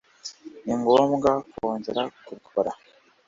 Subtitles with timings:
[0.65, 2.71] ningomba kongera kubikora